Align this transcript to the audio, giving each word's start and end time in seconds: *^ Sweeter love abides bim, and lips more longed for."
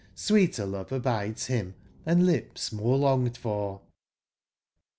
*^ 0.01 0.03
Sweeter 0.15 0.65
love 0.65 0.91
abides 0.91 1.47
bim, 1.47 1.75
and 2.07 2.25
lips 2.25 2.71
more 2.71 2.97
longed 2.97 3.37
for." 3.37 3.81